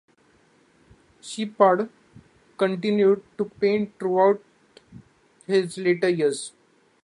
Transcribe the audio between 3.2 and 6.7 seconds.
to paint throughout his later years.